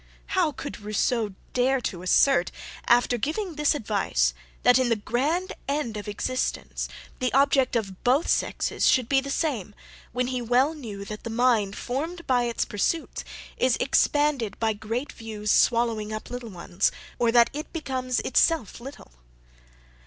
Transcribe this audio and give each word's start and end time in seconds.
How 0.33 0.51
could 0.51 0.79
Rousseau 0.81 1.35
dare 1.53 1.79
to 1.81 2.01
assert, 2.01 2.51
after 2.87 3.19
giving 3.19 3.53
this 3.53 3.75
advice, 3.75 4.33
that 4.63 4.79
in 4.79 4.89
the 4.89 4.95
grand 4.95 5.53
end 5.67 5.95
of 5.95 6.07
existence, 6.07 6.89
the 7.19 7.31
object 7.33 7.75
of 7.75 8.03
both 8.03 8.27
sexes 8.27 8.87
should 8.87 9.07
be 9.07 9.21
the 9.21 9.29
same, 9.29 9.75
when 10.11 10.25
he 10.29 10.41
well 10.41 10.73
knew, 10.73 11.05
that 11.05 11.23
the 11.23 11.29
mind 11.29 11.77
formed 11.77 12.25
by 12.25 12.45
its 12.45 12.65
pursuits, 12.65 13.23
is 13.57 13.77
expanded 13.79 14.59
by 14.59 14.73
great 14.73 15.11
views 15.11 15.51
swallowing 15.51 16.11
up 16.11 16.31
little 16.31 16.49
ones, 16.49 16.91
or 17.19 17.31
that 17.31 17.51
it 17.53 17.71
becomes 17.71 18.21
itself 18.21 18.79
little? 18.79 19.11